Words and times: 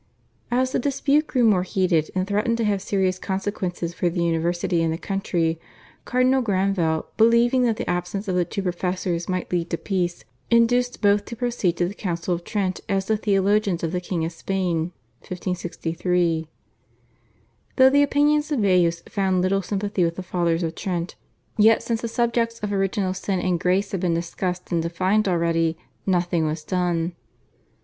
As 0.49 0.71
the 0.71 0.79
dispute 0.79 1.27
grew 1.27 1.43
more 1.43 1.61
heated 1.61 2.09
and 2.15 2.25
threatened 2.25 2.57
to 2.57 2.63
have 2.63 2.81
serious 2.81 3.19
consequences 3.19 3.93
for 3.93 4.09
the 4.09 4.23
university 4.23 4.81
and 4.81 4.91
the 4.91 4.97
country, 4.97 5.59
Cardinal 6.05 6.41
Granvelle, 6.41 7.05
believing 7.17 7.61
that 7.65 7.77
the 7.77 7.87
absence 7.87 8.27
of 8.27 8.33
the 8.33 8.43
two 8.43 8.63
professors 8.63 9.29
might 9.29 9.51
lead 9.51 9.69
to 9.69 9.77
peace, 9.77 10.25
induced 10.49 11.03
both 11.03 11.25
to 11.25 11.35
proceed 11.35 11.77
to 11.77 11.87
the 11.87 11.93
Council 11.93 12.33
of 12.33 12.43
Trent 12.43 12.81
as 12.89 13.05
the 13.05 13.15
theologians 13.15 13.83
of 13.83 13.91
the 13.91 14.01
King 14.01 14.25
of 14.25 14.31
Spain 14.31 14.91
(1563). 15.19 16.47
Though 17.75 17.89
the 17.91 18.01
opinions 18.01 18.51
of 18.51 18.59
Baius 18.59 19.01
found 19.07 19.43
little 19.43 19.61
sympathy 19.61 20.03
with 20.03 20.15
the 20.15 20.23
Fathers 20.23 20.63
of 20.63 20.73
Trent, 20.73 21.13
yet 21.59 21.83
since 21.83 22.01
the 22.01 22.07
subjects 22.07 22.57
of 22.61 22.73
Original 22.73 23.13
Sin 23.13 23.39
and 23.39 23.59
Grace 23.59 23.91
had 23.91 23.99
been 24.01 24.15
discussed 24.15 24.71
and 24.71 24.81
defined 24.81 25.27
already, 25.27 25.77
nothing 26.07 26.47
was 26.47 26.63
done. 26.63 27.13